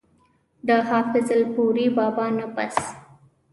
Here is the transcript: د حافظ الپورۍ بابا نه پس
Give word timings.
د 0.67 0.69
حافظ 0.87 1.27
الپورۍ 1.37 1.87
بابا 1.97 2.25
نه 2.37 2.47
پس 2.55 2.75